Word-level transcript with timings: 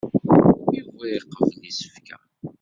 Yuba 0.77 1.05
iqebbel 1.17 1.63
isefka. 1.71 2.15